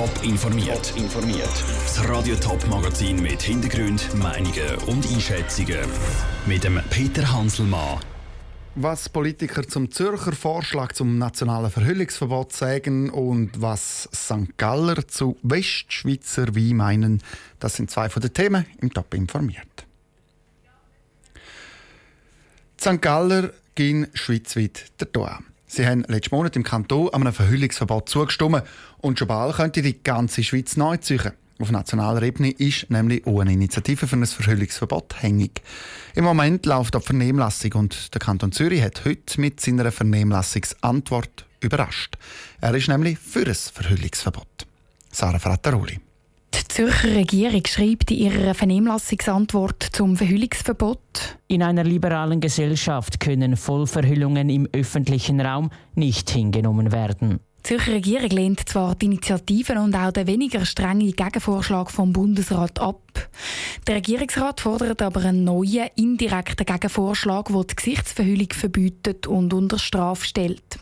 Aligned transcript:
Top 0.00 0.24
informiert. 0.24 0.94
informiert. 0.96 1.52
Das 1.84 2.08
Radio 2.08 2.34
Top 2.36 2.66
Magazin 2.68 3.20
mit 3.20 3.42
Hintergrund, 3.42 4.08
Meinungen 4.14 4.76
und 4.86 5.06
Einschätzungen 5.12 5.76
mit 6.46 6.64
dem 6.64 6.80
Peter 6.88 7.30
Hanselmann. 7.30 8.00
Was 8.76 9.10
Politiker 9.10 9.62
zum 9.68 9.90
Zürcher 9.90 10.32
Vorschlag 10.32 10.92
zum 10.92 11.18
nationalen 11.18 11.70
Verhüllungsverbot 11.70 12.54
sagen 12.54 13.10
und 13.10 13.60
was 13.60 14.08
St. 14.14 14.56
Galler 14.56 15.06
zu 15.06 15.36
Westschweizer 15.42 16.56
Wein 16.56 16.76
meinen, 16.76 17.22
das 17.58 17.74
sind 17.74 17.90
zwei 17.90 18.08
von 18.08 18.22
den 18.22 18.32
Themen 18.32 18.64
im 18.80 18.90
Top 18.90 19.12
informiert. 19.12 19.84
St. 22.80 23.02
Galler 23.02 23.52
gehen 23.74 24.06
schweizweit 24.14 24.98
der 24.98 25.12
Tour. 25.12 25.40
Sie 25.72 25.86
haben 25.86 26.02
letzten 26.08 26.34
Monat 26.34 26.56
im 26.56 26.64
Kanton 26.64 27.10
einem 27.14 27.32
Verhüllungsverbot 27.32 28.08
zugestimmt 28.08 28.64
und 28.98 29.20
schon 29.20 29.28
bald 29.28 29.54
könnte 29.54 29.82
die 29.82 30.02
ganze 30.02 30.42
Schweiz 30.42 30.76
neu 30.76 30.96
ziehen. 30.96 31.30
Auf 31.60 31.70
nationaler 31.70 32.22
Ebene 32.22 32.50
ist 32.50 32.90
nämlich 32.90 33.24
auch 33.24 33.38
eine 33.38 33.52
Initiative 33.52 34.08
für 34.08 34.16
ein 34.16 34.26
Verhüllungsverbot 34.26 35.22
hängig. 35.22 35.62
Im 36.16 36.24
Moment 36.24 36.66
läuft 36.66 36.96
die 36.96 37.00
Vernehmlassung 37.00 37.72
und 37.74 38.12
der 38.12 38.18
Kanton 38.18 38.50
Zürich 38.50 38.82
hat 38.82 39.04
heute 39.04 39.40
mit 39.40 39.60
seiner 39.60 39.92
Vernehmlassungsantwort 39.92 41.46
überrascht. 41.60 42.18
Er 42.60 42.74
ist 42.74 42.88
nämlich 42.88 43.20
für 43.20 43.46
ein 43.46 43.54
Verhüllungsverbot. 43.54 44.66
Sarah 45.12 45.38
Frattaroli. 45.38 46.00
Die 46.54 46.68
Zürcher 46.68 47.14
Regierung 47.14 47.62
schreibt 47.66 48.10
in 48.10 48.18
ihrer 48.18 48.54
Vernehmlassungsantwort 48.54 49.82
zum 49.92 50.16
Verhüllungsverbot. 50.16 51.38
In 51.48 51.62
einer 51.62 51.84
liberalen 51.84 52.40
Gesellschaft 52.40 53.20
können 53.20 53.56
Vollverhüllungen 53.56 54.48
im 54.50 54.68
öffentlichen 54.72 55.40
Raum 55.40 55.70
nicht 55.94 56.30
hingenommen 56.30 56.92
werden. 56.92 57.40
Die 57.58 57.62
Zürcher 57.68 57.92
Regierung 57.92 58.30
lehnt 58.30 58.68
zwar 58.68 58.94
die 58.94 59.06
Initiativen 59.06 59.78
und 59.78 59.94
auch 59.94 60.12
den 60.12 60.26
weniger 60.26 60.64
strengen 60.64 61.12
Gegenvorschlag 61.12 61.90
vom 61.90 62.12
Bundesrat 62.12 62.80
ab. 62.80 63.28
Der 63.86 63.96
Regierungsrat 63.96 64.60
fordert 64.60 65.02
aber 65.02 65.20
einen 65.20 65.44
neuen, 65.44 65.88
indirekten 65.96 66.66
Gegenvorschlag, 66.66 67.48
der 67.48 67.64
die 67.64 67.76
Gesichtsverhüllung 67.76 68.48
verbietet 68.52 69.26
und 69.26 69.54
unter 69.54 69.78
Strafe 69.78 70.26
stellt. 70.26 70.78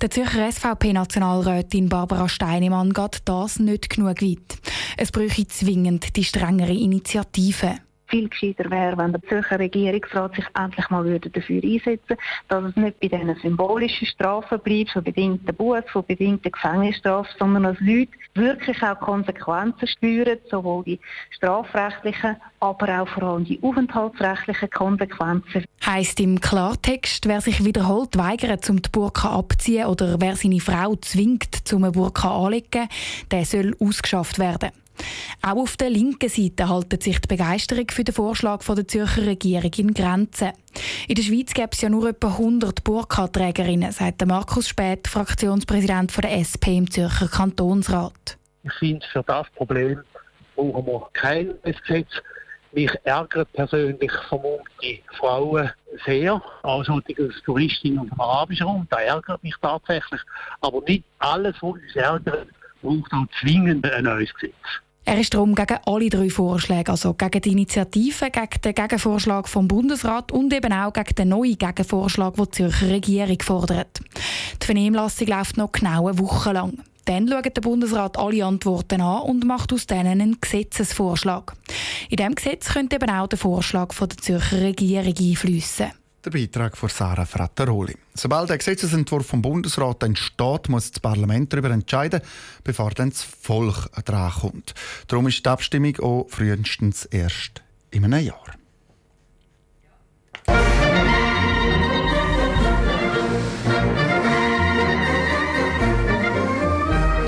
Der 0.00 0.10
Zürcher 0.10 0.50
SVP-Nationalrätin 0.52 1.88
Barbara 1.88 2.28
Steinemann 2.28 2.92
geht 2.92 3.22
das 3.24 3.58
nicht 3.58 3.90
genug 3.90 4.20
weit. 4.22 4.58
Es 4.96 5.10
bräuchte 5.10 5.48
zwingend 5.48 6.16
die 6.16 6.24
strengere 6.24 6.72
Initiative 6.72 7.76
viel 8.14 8.28
gescheiter 8.28 8.70
wäre, 8.70 8.96
wenn 8.96 9.12
der 9.12 9.22
Zürcher 9.22 9.58
Regierungsrat 9.58 10.36
sich 10.36 10.44
endlich 10.56 10.88
mal 10.90 11.04
würde 11.04 11.30
dafür 11.30 11.60
einsetzen 11.64 12.16
dass 12.48 12.64
es 12.64 12.76
nicht 12.76 13.00
bei 13.00 13.08
diesen 13.08 13.34
symbolischen 13.42 14.06
Strafen 14.06 14.60
bleibt, 14.60 14.90
von 14.90 15.02
bedingten 15.02 15.54
Buß, 15.54 15.82
von 15.92 16.04
bedingten 16.06 16.52
Gefängnisstrafen, 16.52 17.34
sondern 17.38 17.64
dass 17.64 17.80
Leute 17.80 18.12
wirklich 18.34 18.80
auch 18.82 19.00
Konsequenzen 19.00 19.88
spüren, 19.88 20.38
sowohl 20.48 20.84
die 20.84 21.00
strafrechtlichen, 21.30 22.36
aber 22.60 23.02
auch 23.02 23.08
vor 23.08 23.22
allem 23.24 23.44
die 23.44 23.58
aufenthaltsrechtlichen 23.62 24.70
Konsequenzen. 24.70 25.64
Heißt 25.84 26.20
im 26.20 26.40
Klartext, 26.40 27.26
wer 27.26 27.40
sich 27.40 27.64
wiederholt 27.64 28.16
weigert, 28.16 28.64
zum 28.64 28.80
die 28.80 28.90
Burka 28.90 29.30
abziehen 29.30 29.86
oder 29.86 30.20
wer 30.20 30.36
seine 30.36 30.60
Frau 30.60 30.94
zwingt, 30.96 31.66
zum 31.66 31.84
eine 31.84 31.92
Burka 31.92 32.30
anlegen, 32.30 32.88
der 33.30 33.44
soll 33.44 33.74
ausgeschafft 33.80 34.38
werden. 34.38 34.70
Auch 35.42 35.56
auf 35.56 35.76
der 35.76 35.90
linken 35.90 36.28
Seite 36.28 36.68
haltet 36.68 37.02
sich 37.02 37.18
die 37.20 37.28
Begeisterung 37.28 37.86
für 37.90 38.04
den 38.04 38.14
Vorschlag 38.14 38.64
der 38.64 38.88
Zürcher 38.88 39.26
Regierung 39.26 39.70
in 39.76 39.94
Grenzen. 39.94 40.52
In 41.08 41.14
der 41.14 41.22
Schweiz 41.22 41.52
gäbe 41.52 41.70
es 41.72 41.80
ja 41.80 41.88
nur 41.88 42.08
etwa 42.08 42.28
100 42.28 42.82
Burka-Trägerinnen, 42.82 43.92
sagt 43.92 44.24
Markus 44.26 44.68
Späth, 44.68 45.08
Fraktionspräsident 45.08 46.16
der 46.16 46.38
SP 46.40 46.78
im 46.78 46.90
Zürcher 46.90 47.28
Kantonsrat. 47.28 48.38
Ich 48.62 48.72
finde, 48.74 49.06
für 49.12 49.22
das 49.22 49.46
Problem 49.54 50.00
brauchen 50.56 50.86
wir 50.86 51.08
kein 51.12 51.54
Gesetz. 51.62 52.08
Mich 52.72 52.90
ärgert 53.04 53.52
persönlich 53.52 54.10
vermummte 54.28 54.98
Frauen 55.18 55.70
sehr, 56.04 56.42
also 56.64 56.98
die 57.00 57.14
Touristinnen 57.44 58.00
und 58.00 58.12
arabischen 58.18 58.66
Raum, 58.66 58.86
da 58.90 58.98
ärgert 58.98 59.42
mich 59.44 59.54
tatsächlich. 59.62 60.20
Aber 60.60 60.80
nicht 60.88 61.04
alles, 61.20 61.54
was 61.60 61.74
uns 61.74 61.94
ärgert, 61.94 62.48
braucht 62.84 63.12
auch 63.12 63.26
zwingend 63.40 63.90
ein 63.90 64.04
neues 64.04 64.32
Gesetz. 64.34 64.54
Er 65.06 65.20
ist 65.20 65.34
darum 65.34 65.54
gegen 65.54 65.78
alle 65.84 66.08
drei 66.08 66.30
Vorschläge, 66.30 66.90
also 66.90 67.12
gegen 67.12 67.42
die 67.42 67.52
Initiative, 67.52 68.30
gegen 68.30 68.60
den 68.64 68.74
Gegenvorschlag 68.74 69.48
vom 69.48 69.68
Bundesrat 69.68 70.32
und 70.32 70.52
eben 70.54 70.72
auch 70.72 70.94
gegen 70.94 71.14
den 71.14 71.28
neuen 71.28 71.58
Gegenvorschlag, 71.58 72.34
den 72.34 72.44
die 72.44 72.50
Zürcher 72.52 72.88
Regierung 72.88 73.38
fordert. 73.42 74.00
Die 74.62 74.66
Vernehmlassung 74.66 75.26
läuft 75.26 75.58
noch 75.58 75.72
genau 75.72 76.08
eine 76.08 76.18
Woche 76.18 76.52
lang. 76.52 76.78
Dann 77.04 77.28
schaut 77.28 77.54
der 77.54 77.60
Bundesrat 77.60 78.16
alle 78.18 78.46
Antworten 78.46 79.02
an 79.02 79.22
und 79.22 79.44
macht 79.44 79.74
aus 79.74 79.86
denen 79.86 80.06
einen 80.06 80.40
Gesetzesvorschlag. 80.40 81.52
In 82.08 82.16
diesem 82.16 82.34
Gesetz 82.34 82.72
könnte 82.72 82.96
eben 82.96 83.10
auch 83.10 83.26
der 83.26 83.38
Vorschlag 83.38 83.92
von 83.92 84.08
der 84.08 84.16
Zürcher 84.16 84.62
Regierung 84.62 85.14
einfließen. 85.18 85.92
Der 86.24 86.30
Beitrag 86.30 86.74
von 86.74 86.88
Sarah 86.88 87.26
Frattaroli. 87.26 87.96
Sobald 88.14 88.48
der 88.48 88.56
Gesetzesentwurf 88.56 89.26
vom 89.26 89.42
Bundesrat 89.42 90.02
entsteht, 90.04 90.70
muss 90.70 90.90
das 90.90 91.00
Parlament 91.00 91.52
darüber 91.52 91.68
entscheiden, 91.68 92.22
bevor 92.62 92.92
dann 92.92 93.10
das 93.10 93.22
Volk 93.22 93.90
drankommt. 94.06 94.72
Darum 95.06 95.28
ist 95.28 95.44
die 95.44 95.50
Abstimmung 95.50 95.98
auch 96.00 96.26
frühestens 96.30 97.04
erst 97.04 97.62
in 97.90 98.06
einem 98.06 98.24
Jahr. 98.24 98.54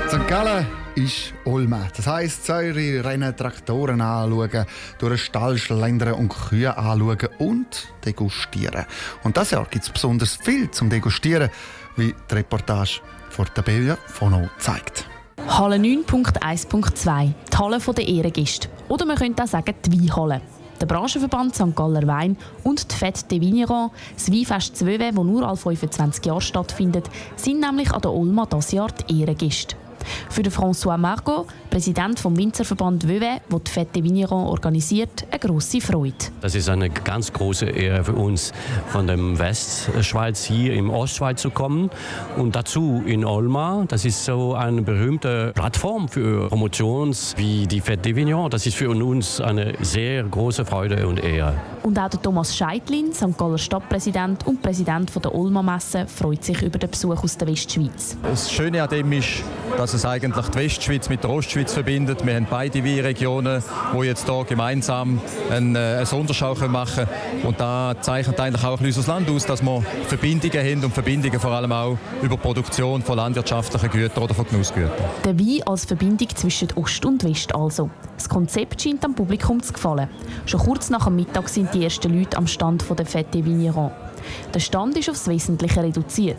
St. 0.09 0.27
Gallen 0.27 0.86
ist 0.97 1.33
Ulme. 1.45 1.87
Das 1.95 2.07
heisst, 2.07 2.45
Säure 2.47 3.03
rennen, 3.03 3.35
Traktoren 3.35 4.01
anschauen, 4.01 4.65
durch 4.97 5.11
den 5.11 5.17
Stall 5.19 5.57
schlendern 5.57 6.15
und 6.15 6.29
Kühe 6.29 6.75
anschauen 6.75 7.29
und 7.37 7.87
degustieren. 8.03 8.85
Und 9.23 9.37
das 9.37 9.51
Jahr 9.51 9.67
gibt 9.69 9.85
es 9.85 9.91
besonders 9.91 10.37
viel 10.37 10.71
zum 10.71 10.89
Degustieren, 10.89 11.49
wie 11.97 12.15
die 12.29 12.33
Reportage 12.33 13.01
von 13.29 13.45
der 13.45 13.53
Tabella 13.53 13.97
Fono 14.07 14.49
zeigt. 14.57 15.05
Halle 15.47 15.75
9.1.2, 15.75 17.33
die 17.51 17.57
Halle 17.57 17.79
der 17.79 18.07
Ehrengäste. 18.07 18.67
Oder 18.89 19.05
man 19.05 19.17
könnte 19.17 19.43
auch 19.43 19.47
sagen, 19.47 19.75
die 19.85 20.01
Weinhalle. 20.01 20.41
Der 20.81 20.87
Branchenverband 20.87 21.55
St. 21.55 21.75
Galler 21.75 22.07
Wein 22.07 22.37
und 22.63 22.91
die 22.91 22.95
Fête 22.95 23.27
de 23.27 23.39
Vigneron, 23.39 23.91
das 24.15 24.31
Weinfest 24.31 24.77
Zwöwe, 24.77 25.11
das 25.11 25.23
nur 25.23 25.47
alle 25.47 25.57
25 25.57 26.25
Jahre 26.25 26.41
stattfindet, 26.41 27.09
sind 27.35 27.59
nämlich 27.59 27.91
an 27.91 28.01
der 28.01 28.11
Olma 28.11 28.45
dieses 28.45 28.71
Jahr 28.71 28.89
die 28.91 29.21
Ehrengäste. 29.21 29.75
Für 30.29 30.43
den 30.43 30.51
François 30.51 30.97
Margot, 30.97 31.47
Präsident 31.69 32.19
vom 32.19 32.37
Winzerverband 32.37 33.07
Veuve, 33.07 33.39
der 33.51 33.59
die 33.59 33.71
Fête 33.71 34.03
Vigneron 34.03 34.47
organisiert, 34.47 35.25
eine 35.29 35.39
grosse 35.39 35.81
Freude. 35.81 36.15
Das 36.41 36.55
ist 36.55 36.69
eine 36.69 36.89
ganz 36.89 37.31
große 37.31 37.65
Ehre 37.65 38.03
für 38.03 38.13
uns, 38.13 38.51
von 38.87 39.07
dem 39.07 39.37
Westschweiz 39.37 40.43
hier 40.43 40.73
im 40.73 40.89
Ostschweiz 40.89 41.41
zu 41.41 41.49
kommen 41.49 41.89
und 42.37 42.55
dazu 42.55 43.03
in 43.05 43.25
Olma. 43.25 43.85
Das 43.87 44.05
ist 44.05 44.25
so 44.25 44.53
eine 44.53 44.81
berühmte 44.81 45.51
Plattform 45.53 46.07
für 46.07 46.47
Promotions 46.49 47.33
wie 47.37 47.67
die 47.67 47.81
Fête 47.81 48.15
Vigneron. 48.15 48.49
Das 48.49 48.65
ist 48.65 48.75
für 48.75 48.89
uns 48.89 49.41
eine 49.41 49.73
sehr 49.81 50.23
große 50.23 50.65
Freude 50.65 51.07
und 51.07 51.23
Ehre. 51.23 51.55
Und 51.83 51.97
auch 51.99 52.09
der 52.09 52.21
Thomas 52.21 52.55
Scheidlin, 52.55 53.13
St. 53.13 53.37
Galler 53.37 53.57
Stadtpräsident 53.57 54.45
und 54.45 54.61
Präsident 54.61 55.11
der 55.23 55.33
Olma 55.33 55.61
Messe, 55.61 56.05
freut 56.07 56.43
sich 56.43 56.61
über 56.61 56.79
den 56.79 56.89
Besuch 56.89 57.23
aus 57.23 57.37
der 57.37 57.47
Westschweiz. 57.47 58.17
Das 58.23 58.51
Schöne 58.51 58.83
an 58.83 58.89
dem 58.89 59.11
ist, 59.13 59.43
dass 59.75 59.93
es 59.93 60.05
eigentlich 60.05 60.47
die 60.47 60.57
Westschweiz 60.59 61.09
mit 61.09 61.23
der 61.23 61.29
Ostschweiz 61.29 61.73
verbindet. 61.73 62.25
Wir 62.25 62.35
haben 62.35 62.47
beide 62.49 62.83
Weinregionen, 62.83 63.63
die 63.93 64.05
jetzt 64.05 64.27
hier 64.27 64.45
gemeinsam 64.45 65.19
eine, 65.49 65.79
eine 65.97 66.05
Sonderschau 66.05 66.55
machen 66.67 67.05
können. 67.05 67.47
Und 67.47 67.59
da 67.59 67.95
zeichnet 67.99 68.39
eigentlich 68.39 68.63
auch 68.63 68.79
unser 68.79 69.11
Land 69.11 69.29
aus, 69.29 69.45
dass 69.45 69.61
wir 69.61 69.83
Verbindungen 70.07 70.57
haben 70.57 70.83
und 70.83 70.93
Verbindungen 70.93 71.39
vor 71.39 71.51
allem 71.51 71.71
auch 71.71 71.97
über 72.21 72.35
die 72.35 72.41
Produktion 72.41 73.01
von 73.01 73.17
landwirtschaftlichen 73.17 73.89
Gütern 73.89 74.23
oder 74.23 74.33
von 74.33 74.45
Genussgütern. 74.47 74.91
Der 75.23 75.39
Wein 75.39 75.61
als 75.65 75.85
Verbindung 75.85 76.29
zwischen 76.35 76.69
Ost 76.75 77.05
und 77.05 77.23
West 77.23 77.53
also. 77.53 77.89
Das 78.15 78.29
Konzept 78.29 78.81
scheint 78.81 79.03
dem 79.03 79.13
Publikum 79.13 79.61
zu 79.61 79.73
gefallen. 79.73 80.09
Schon 80.45 80.59
kurz 80.61 80.89
nach 80.89 81.05
dem 81.05 81.15
Mittag 81.17 81.49
sind 81.49 81.73
die 81.73 81.83
ersten 81.83 82.17
Leute 82.17 82.37
am 82.37 82.47
Stand 82.47 82.83
der 82.89 83.05
Fête 83.05 83.45
Vigneron. 83.45 83.91
Der 84.53 84.59
Stand 84.59 84.97
ist 84.97 85.09
aufs 85.09 85.27
Wesentliche 85.27 85.83
reduziert. 85.83 86.37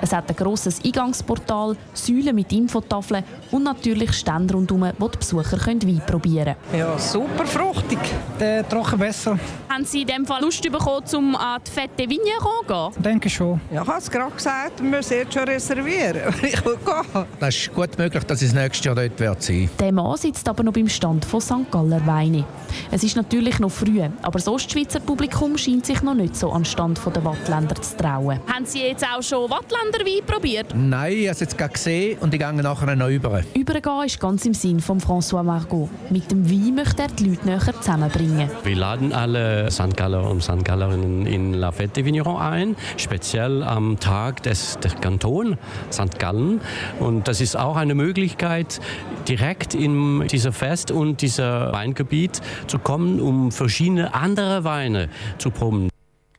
Es 0.00 0.12
hat 0.12 0.28
ein 0.28 0.36
grosses 0.36 0.84
Eingangsportal, 0.84 1.76
Säulen 1.94 2.34
mit 2.34 2.52
Infotafeln 2.52 3.24
und 3.50 3.62
natürlich 3.62 4.12
Stände 4.12 4.54
rundherum, 4.54 4.90
wo 4.98 5.08
die 5.08 5.18
Besucher 5.18 5.58
Wein 5.66 6.02
probieren 6.06 6.54
können. 6.70 6.80
Ja, 6.80 6.98
super 6.98 7.46
fruchtig. 7.46 7.98
Der 8.38 8.68
trocken 8.68 8.98
besser. 8.98 9.38
Haben 9.68 9.84
Sie 9.84 10.02
in 10.02 10.06
dem 10.06 10.26
Fall 10.26 10.42
Lust 10.42 10.62
bekommen, 10.62 11.02
um 11.14 11.36
an 11.36 11.60
die 11.66 11.70
Fette 11.70 12.08
Vigneron 12.08 12.66
zu 12.92 12.92
gehen? 12.92 13.02
Denke 13.02 13.30
schon. 13.30 13.60
Ja, 13.72 13.82
ich 13.82 13.88
habe 13.88 13.98
es 13.98 14.10
gerade 14.10 14.34
gesagt, 14.34 14.82
wir 14.82 15.02
sollten 15.02 15.32
schon 15.32 15.44
reservieren. 15.44 16.34
Ich 16.46 16.64
will 16.64 16.76
gehen. 16.84 17.24
Das 17.40 17.56
ist 17.56 17.74
gut 17.74 17.98
möglich, 17.98 18.24
dass 18.24 18.40
es 18.42 18.52
nächstes 18.54 18.84
Jahr 18.84 18.94
dort 18.94 19.18
wird 19.18 19.42
sein. 19.42 19.68
Der 19.80 19.92
Mann 19.92 20.16
sitzt 20.16 20.48
aber 20.48 20.62
noch 20.62 20.72
beim 20.72 20.88
Stand 20.88 21.24
von 21.24 21.40
St. 21.40 21.70
Galler 21.70 22.04
Weine. 22.06 22.44
Es 22.90 23.02
ist 23.02 23.16
natürlich 23.16 23.58
noch 23.58 23.70
früh, 23.70 24.02
aber 24.02 24.38
das 24.38 24.48
Ostschweizer 24.48 25.00
Publikum 25.00 25.56
scheint 25.58 25.86
sich 25.86 26.02
noch 26.02 26.14
nicht 26.14 26.36
so 26.36 26.50
an 26.50 26.62
den 26.62 26.64
Stand 26.66 27.00
der 27.04 27.24
Wattländer 27.24 27.74
zu 27.74 27.96
trauen. 27.96 28.40
Haben 28.52 28.66
Sie 28.66 28.80
jetzt 28.82 29.04
auch 29.04 29.22
schon 29.22 29.50
Wattländer 29.50 29.75
Ausländer 29.76 30.06
Wein 30.06 30.26
probiert? 30.26 30.74
Nein, 30.74 31.12
ich 31.12 31.26
habe 31.26 31.32
es 31.32 31.40
jetzt 31.40 31.58
gerade 31.58 31.72
gesehen 31.72 32.18
und 32.20 32.32
ich 32.32 32.40
gehe 32.40 32.52
nachher 32.52 32.96
noch 32.96 33.08
über. 33.08 33.42
Übergehen 33.54 34.04
ist 34.04 34.20
ganz 34.20 34.44
im 34.46 34.54
Sinn 34.54 34.80
von 34.80 35.00
François 35.00 35.42
Margot. 35.42 35.88
Mit 36.10 36.30
dem 36.30 36.48
Wein 36.50 36.74
möchte 36.74 37.02
er 37.02 37.08
die 37.08 37.30
Leute 37.30 37.46
näher 37.46 37.60
zusammenbringen. 37.80 38.50
Wir 38.64 38.76
laden 38.76 39.12
alle 39.12 39.70
St. 39.70 39.96
Galler 39.96 40.28
und 40.28 40.42
St. 40.42 40.64
Gallerinnen 40.64 41.26
in 41.26 41.54
La 41.54 41.70
Fête 41.70 42.04
Vigneron 42.04 42.40
ein, 42.40 42.76
speziell 42.96 43.62
am 43.62 43.98
Tag 43.98 44.42
des, 44.42 44.78
des 44.80 44.94
Kanton 44.96 45.58
St. 45.92 46.18
Gallen. 46.18 46.60
Und 46.98 47.28
das 47.28 47.40
ist 47.40 47.56
auch 47.56 47.76
eine 47.76 47.94
Möglichkeit, 47.94 48.80
direkt 49.28 49.74
in 49.74 50.26
dieser 50.28 50.52
Fest 50.52 50.90
und 50.90 51.22
dieser 51.22 51.72
Weingebiet 51.72 52.40
zu 52.66 52.78
kommen, 52.78 53.20
um 53.20 53.52
verschiedene 53.52 54.14
andere 54.14 54.64
Weine 54.64 55.08
zu 55.38 55.50
proben. 55.50 55.88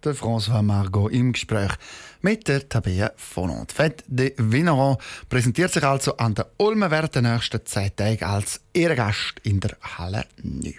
Der 0.07 0.15
François 0.15 0.61
Margot 0.61 1.11
im 1.11 1.33
Gespräch 1.33 1.73
mit 2.21 2.47
der 2.47 2.69
Tabea 2.69 3.11
von 3.17 3.67
Fête 3.67 4.05
de 4.07 4.33
Vigneron 4.37 4.95
präsentiert 5.27 5.73
sich 5.73 5.83
also 5.83 6.15
an 6.15 6.33
der 6.33 6.49
Ulme 6.55 6.89
während 6.89 7.15
nächsten 7.15 7.65
zehn 7.65 7.93
Tage 7.93 8.25
als 8.25 8.61
Ehrengast 8.73 9.33
in 9.43 9.59
der 9.59 9.75
Halle 9.81 10.25
9. 10.41 10.75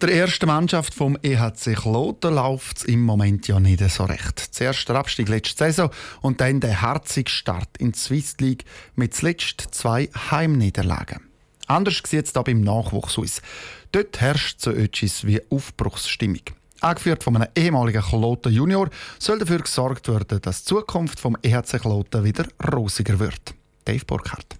Der 0.00 0.12
ersten 0.12 0.46
Mannschaft 0.46 0.92
vom 0.92 1.16
EHC 1.22 1.76
Kloten 1.76 2.34
läuft 2.34 2.78
es 2.78 2.84
im 2.84 3.02
Moment 3.02 3.46
ja 3.46 3.60
nicht 3.60 3.88
so 3.90 4.06
recht. 4.06 4.40
Zuerst 4.40 4.88
der 4.88 4.96
Abstieg 4.96 5.28
letzte 5.28 5.66
Saison 5.66 5.92
und 6.22 6.40
dann 6.40 6.58
der 6.58 6.82
harzige 6.82 7.30
Start 7.30 7.76
in 7.78 7.92
die 7.92 7.98
Swiss 8.00 8.34
League 8.40 8.64
mit 8.96 9.14
zuletzt 9.14 9.68
zwei 9.70 10.10
Heimniederlagen. 10.32 11.20
Anders 11.68 12.02
sieht 12.04 12.26
es 12.26 12.32
da 12.32 12.42
beim 12.42 12.62
Nachwuchs 12.62 13.16
aus. 13.16 13.40
Dort 13.92 14.20
herrscht 14.20 14.60
so 14.60 14.72
etwas 14.72 15.24
wie 15.28 15.40
Aufbruchsstimmung. 15.48 16.42
Angeführt 16.80 17.24
von 17.24 17.36
einem 17.36 17.48
ehemaligen 17.56 18.02
Kloten 18.02 18.52
Junior 18.52 18.88
soll 19.18 19.38
dafür 19.38 19.58
gesorgt 19.58 20.08
werden, 20.08 20.40
dass 20.42 20.64
die 20.64 20.68
Zukunft 20.68 21.20
vom 21.20 21.36
EHC 21.42 21.80
Kloten 21.80 22.24
wieder 22.24 22.46
rosiger 22.72 23.18
wird. 23.18 23.54
Dave 23.84 24.04
Burkhardt. 24.04 24.56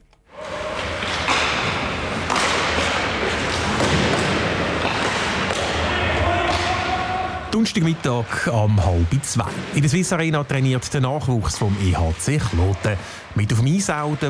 Donnerstagmittag 7.56 8.48
um 8.52 8.84
halb 8.84 9.24
zwei. 9.24 9.46
In 9.74 9.80
der 9.80 9.88
Swiss 9.88 10.12
Arena 10.12 10.44
trainiert 10.44 10.92
der 10.92 11.00
Nachwuchs 11.00 11.56
vom 11.56 11.74
EHC 11.82 12.38
Kloten. 12.38 12.98
Mit 13.34 13.50
auf 13.50 13.60
dem 13.60 13.74
Eis 13.74 13.86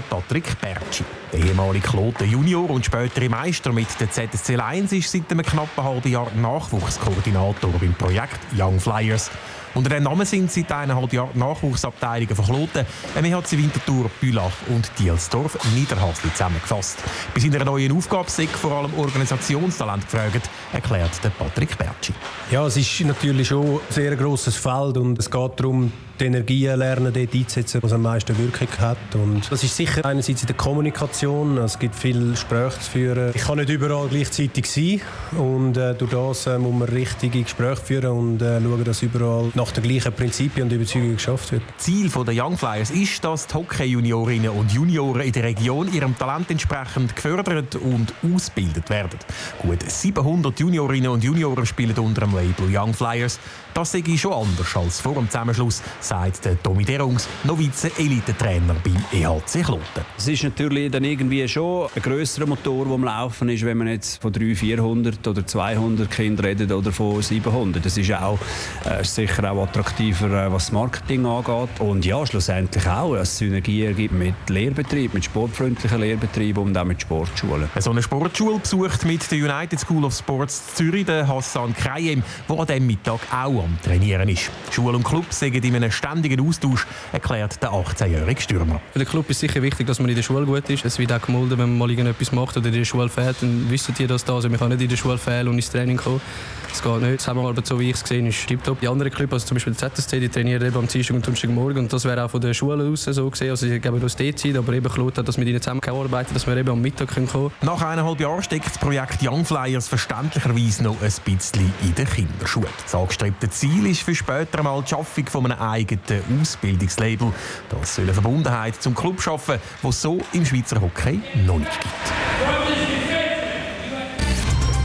Patrick 0.08 0.61
Bertschi. 0.61 1.02
Der 1.32 1.40
ehemalige 1.40 1.88
Kloten 1.88 2.31
Junior 2.31 2.70
und 2.70 2.87
spätere 2.87 3.28
Meister 3.28 3.73
mit 3.73 3.88
der 3.99 4.12
ZSC 4.12 4.61
1 4.61 4.93
ist 4.93 5.11
seit 5.11 5.28
einem 5.32 5.44
knappen 5.44 5.82
halben 5.82 6.08
Jahr 6.08 6.31
Nachwuchskoordinator 6.37 7.73
beim 7.81 7.94
Projekt 7.94 8.38
Young 8.56 8.78
Flyers. 8.78 9.32
Unter 9.76 9.90
dem 9.90 10.05
Namen 10.05 10.25
sind 10.25 10.50
seit 10.50 10.73
eineinhalb 10.73 11.12
Jahren 11.12 11.38
Nachwuchsabteilungen 11.38 12.34
von 12.34 12.46
Kloten, 12.46 12.87
MHC 13.14 13.58
Winterthur, 13.58 14.11
Bülach 14.23 14.50
und 14.75 14.90
Dielsdorf 14.99 15.58
Niederhasli 15.75 16.32
zusammengefasst. 16.32 16.96
Bei 17.34 17.40
seiner 17.43 17.62
neuen 17.62 17.93
Aufgabe 17.93 18.31
sei 18.31 18.46
vor 18.46 18.73
allem 18.73 18.94
Organisationstalent 18.94 20.11
gefragt, 20.11 20.49
erklärt 20.73 21.11
Patrick 21.38 21.76
Bertschi. 21.76 22.14
Ja, 22.50 22.64
es 22.64 22.78
ist 22.78 23.00
natürlich 23.02 23.49
schon 23.49 23.67
ein 23.67 23.81
sehr 23.90 24.17
grosses 24.17 24.56
Feld 24.56 24.96
und 24.96 25.19
es 25.19 25.31
geht 25.31 25.61
darum, 25.61 25.93
die 26.20 26.26
Energie 26.26 26.66
lernen, 26.66 27.12
dort 27.12 27.34
einzusetzen, 27.34 27.82
was 27.82 27.92
am 27.92 28.02
meisten 28.02 28.36
Wirkung 28.38 28.68
hat. 28.78 28.96
Und 29.14 29.50
das 29.50 29.62
ist 29.62 29.76
sicher 29.76 30.04
einerseits 30.04 30.42
in 30.42 30.46
der 30.46 30.56
Kommunikation, 30.56 31.58
es 31.58 31.78
gibt 31.78 31.94
viele 31.94 32.30
Gespräche 32.30 32.80
zu 32.80 32.90
führen. 32.90 33.32
Ich 33.34 33.42
kann 33.42 33.58
nicht 33.58 33.70
überall 33.70 34.08
gleichzeitig 34.08 34.70
sein 34.70 35.00
und 35.38 35.76
äh, 35.76 35.94
durch 35.94 36.10
das 36.10 36.46
äh, 36.46 36.58
muss 36.58 36.74
man 36.74 36.88
richtige 36.88 37.42
Gespräche 37.42 37.82
führen 37.82 38.10
und 38.10 38.42
äh, 38.42 38.60
schauen, 38.60 38.84
dass 38.84 39.02
überall 39.02 39.50
nach 39.54 39.70
den 39.72 39.82
gleichen 39.82 40.12
Prinzipien 40.12 40.66
und 40.66 40.72
Überzeugungen 40.72 41.16
geschafft 41.16 41.52
wird. 41.52 41.62
Ziel 41.78 42.10
der 42.10 42.44
Young 42.44 42.56
Flyers 42.56 42.90
ist, 42.90 43.22
dass 43.24 43.46
die 43.46 43.54
Hockey-Juniorinnen 43.54 44.50
und 44.50 44.72
Junioren 44.72 45.22
in 45.22 45.32
der 45.32 45.44
Region 45.44 45.92
ihrem 45.92 46.16
Talent 46.16 46.50
entsprechend 46.50 47.14
gefördert 47.14 47.76
und 47.76 48.12
ausgebildet 48.22 48.88
werden. 48.90 49.18
Gut 49.60 49.82
700 49.82 50.58
Juniorinnen 50.58 51.10
und 51.10 51.24
Junioren 51.24 51.66
spielen 51.66 51.96
unter 51.98 52.22
dem 52.22 52.34
Label 52.34 52.68
Young 52.70 52.94
Flyers. 52.94 53.38
Das 53.74 53.92
sehe 53.92 54.02
ich 54.06 54.20
schon 54.20 54.32
anders 54.32 54.74
als 54.74 55.00
vor 55.00 55.14
dem 55.14 55.28
Zusammenschluss, 55.28 55.82
sagt 56.06 56.44
der 56.44 56.62
Tommy 56.62 56.85
Derungs, 56.85 57.29
Novize-Elite-Trainer 57.44 58.76
beim 58.85 59.05
EHC 59.12 59.62
Kloten. 59.64 60.05
Es 60.17 60.29
ist 60.29 60.44
natürlich 60.44 60.91
dann 60.91 61.05
irgendwie 61.05 61.47
schon 61.49 61.88
ein 61.94 62.03
grösserer 62.03 62.47
Motor, 62.47 62.85
der 62.85 62.94
am 62.94 63.05
Laufen 63.05 63.49
ist, 63.49 63.64
wenn 63.64 63.79
man 63.79 63.88
jetzt 63.88 64.23
von 64.23 64.32
300, 64.32 64.56
400 64.56 65.26
oder 65.26 65.47
200 65.47 66.11
Kindern 66.11 66.47
redet 66.47 66.70
oder 66.70 66.93
von 66.93 67.20
700. 67.20 67.85
Das 67.85 67.97
ist 67.97 68.12
auch 68.12 68.38
äh, 68.85 69.03
sicher 69.03 69.50
auch 69.50 69.64
attraktiver, 69.64 70.47
äh, 70.47 70.53
was 70.53 70.67
das 70.67 70.73
Marketing 70.73 71.26
angeht. 71.26 71.81
Und 71.81 72.05
ja, 72.05 72.25
schlussendlich 72.25 72.87
auch, 72.87 73.14
dass 73.14 73.32
es 73.32 73.38
Synergien 73.38 73.97
gibt 73.97 74.14
mit 74.14 74.35
Lehrbetrieb, 74.49 75.12
mit 75.12 75.25
sportfreundlichen 75.25 76.00
Lehrbetrieben 76.00 76.62
und 76.62 76.79
auch 76.79 76.85
mit 76.85 77.02
Sportschulen. 77.02 77.69
So 77.79 77.91
eine 77.91 78.02
Sportschule 78.02 78.61
besucht 78.61 79.05
mit 79.05 79.29
der 79.31 79.38
United 79.38 79.81
School 79.81 80.05
of 80.05 80.14
Sports 80.14 80.75
Zürich 80.76 81.06
der 81.06 81.26
Hassan 81.26 81.75
Krayem, 81.75 82.23
der 82.49 82.59
an 82.59 82.67
diesem 82.67 82.87
Mittag 82.87 83.20
auch 83.32 83.64
am 83.64 83.76
Trainieren 83.82 84.29
ist. 84.29 84.50
Schule 84.70 84.97
und 84.97 85.05
Club 85.05 85.26
sind 85.31 85.64
in 85.64 85.75
einem 85.75 85.91
ständigen 85.96 86.46
Austausch, 86.46 86.87
erklärt 87.12 87.62
der 87.62 87.70
18-jährige 87.70 88.40
Stürmer. 88.40 88.81
Für 88.93 88.98
den 88.98 89.08
Club 89.08 89.28
ist 89.31 89.40
sicher 89.40 89.62
wichtig, 89.62 89.87
dass 89.87 89.98
man 89.98 90.08
in 90.08 90.16
der 90.16 90.22
Schule 90.22 90.46
gut 90.46 90.69
ist. 90.70 90.84
Es 90.84 90.98
wird 90.98 91.12
auch 91.12 91.20
gemolden, 91.20 91.58
wenn 91.58 91.70
man 91.70 91.78
mal 91.78 91.90
irgendetwas 91.90 92.32
macht 92.32 92.56
oder 92.56 92.66
in 92.69 92.75
der 92.75 92.84
Schule 92.84 93.08
fehlt, 93.08 93.37
dann 93.40 93.70
wissen 93.70 93.94
die 93.98 94.06
das 94.06 94.25
da. 94.25 94.34
Also 94.34 94.48
man 94.48 94.58
kann 94.58 94.69
nicht 94.69 94.82
in 94.82 94.88
der 94.88 94.96
Schule 94.96 95.19
fehlen 95.19 95.48
und 95.48 95.54
ins 95.54 95.70
Training 95.70 95.96
kommen. 95.96 96.20
Das 96.69 96.82
geht 96.82 97.00
nicht. 97.00 97.20
Das 97.20 97.28
haben 97.28 97.40
wir 97.40 97.48
aber 97.48 97.62
so 97.64 97.81
wie 97.81 97.90
ich 97.90 97.96
es 97.96 98.02
gesehen 98.02 98.26
ist 98.26 98.46
tiptop. 98.46 98.81
Die 98.81 98.88
anderen 98.88 99.10
Clubs, 99.10 99.32
also 99.32 99.46
zum 99.46 99.54
Beispiel 99.54 99.75
der 99.75 99.94
ZSC, 99.94 100.20
die 100.20 100.28
trainieren 100.28 100.66
eben 100.66 100.76
am 100.76 100.87
Dienstag 100.87 101.14
und 101.14 101.26
Donnerstagmorgen 101.26 101.78
und 101.84 101.93
das 101.93 102.04
wäre 102.04 102.25
auch 102.25 102.31
von 102.31 102.40
der 102.40 102.54
Schule 102.54 102.84
aus 102.84 103.04
so 103.04 103.31
gesehen. 103.31 103.50
Also 103.50 103.66
sie 103.66 103.81
geben 103.81 104.02
uns 104.02 104.16
die 104.16 104.34
Zeit, 104.34 104.56
aber 104.56 104.72
eben 104.75 104.88
Claude 104.90 105.16
hat 105.16 105.28
das 105.28 105.38
mit 105.38 105.49
ihnen 105.49 105.60
zusammengearbeitet, 105.60 106.37
dass 106.37 106.46
wir 106.46 106.56
eben 106.56 106.69
am 106.69 106.81
Mittag 106.81 107.14
kommen 107.14 107.28
können. 107.28 107.50
Nach 107.62 107.81
eineinhalb 107.81 108.20
Jahren 108.20 108.42
steckt 108.42 108.66
das 108.66 108.78
Projekt 108.78 109.22
Young 109.22 109.44
Flyers 109.44 109.88
verständlicherweise 109.88 110.82
noch 110.82 111.00
ein 111.00 111.12
bisschen 111.25 111.72
in 111.82 111.94
den 111.94 112.06
Kinderschuhen. 112.06 112.69
Das 112.82 112.94
angestrebte 112.94 113.49
Ziel 113.49 113.87
ist 113.87 114.02
für 114.02 114.14
später 114.14 114.62
mal 114.62 114.82
die 114.82 114.88
Schaffung 114.88 115.26
von 115.26 115.50
einem 115.50 115.58
eigenen 115.87 116.41
Ausbildungslabel. 116.41 117.33
Das 117.69 117.94
soll 117.94 118.05
eine 118.05 118.15
Verbundenheit 118.15 118.81
zum 118.83 118.94
Club 118.94 119.21
schaffen, 119.21 119.59
die 119.83 119.88
es 119.88 120.03
so 120.03 120.19
im 120.33 120.44
Schweizer 120.44 120.81
Hockey 120.81 121.21
noch 121.47 121.59
nicht 121.59 121.81
gibt. 121.81 121.94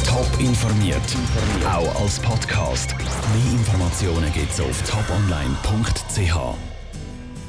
Top 0.07 0.39
informiert, 0.39 1.01
auch 1.65 2.01
als 2.01 2.19
Podcast. 2.19 2.95
Mehr 2.97 3.53
Informationen 3.53 4.31
gibt 4.33 4.51
es 4.51 4.59
auf 4.59 4.81
toponline.ch. 4.83 6.80